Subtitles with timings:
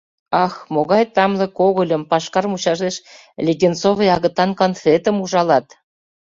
[0.45, 2.95] Ах, могай тамле когыльым, пашкар мучашеш
[3.45, 5.67] леденцовый агытан конфетым ужалат!